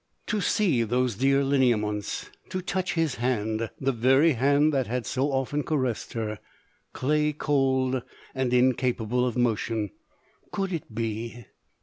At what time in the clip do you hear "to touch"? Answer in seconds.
2.49-2.95